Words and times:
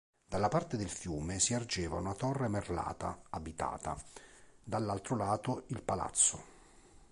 Dalla 0.25 0.47
parte 0.47 0.77
del 0.77 0.89
fiume 0.89 1.39
si 1.39 1.53
ergeva 1.53 1.99
una 1.99 2.15
torre 2.15 2.47
merlata 2.47 3.21
abitata, 3.29 3.95
dall'altro 4.63 5.15
lato 5.15 5.65
il 5.67 5.83
palazzo. 5.83 6.43